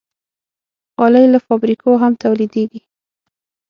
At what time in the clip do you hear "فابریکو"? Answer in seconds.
1.47-1.89